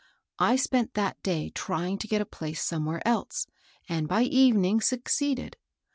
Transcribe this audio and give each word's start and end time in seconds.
I 0.39 0.55
spent 0.55 0.95
that 0.95 1.21
day 1.21 1.51
trying 1.53 1.99
to 1.99 2.07
get 2.07 2.21
a 2.23 2.25
place 2.25 2.63
somewhere 2.63 3.07
else, 3.07 3.45
and 3.87 4.07
by 4.07 4.23
evening 4.23 4.81
succeeded. 4.81 5.57